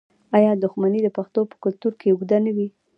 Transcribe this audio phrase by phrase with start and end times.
[0.37, 2.67] آیا دښمني د پښتنو په کلتور کې اوږده نه وي؟